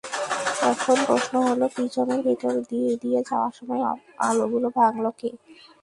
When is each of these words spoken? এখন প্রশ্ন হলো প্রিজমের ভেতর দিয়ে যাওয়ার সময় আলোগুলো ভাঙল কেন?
এখন 0.71 0.97
প্রশ্ন 1.07 1.33
হলো 1.47 1.65
প্রিজমের 1.75 2.19
ভেতর 2.27 2.53
দিয়ে 3.01 3.19
যাওয়ার 3.29 3.53
সময় 3.59 3.81
আলোগুলো 4.27 4.67
ভাঙল 4.77 5.05
কেন? 5.19 5.35